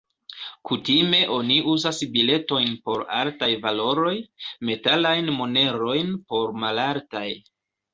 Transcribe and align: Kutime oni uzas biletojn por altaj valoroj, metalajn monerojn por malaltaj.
Kutime 0.69 1.19
oni 1.35 1.57
uzas 1.73 1.99
biletojn 2.15 2.73
por 2.89 3.05
altaj 3.19 3.53
valoroj, 3.69 4.17
metalajn 4.73 5.35
monerojn 5.41 6.15
por 6.35 6.61
malaltaj. 6.67 7.29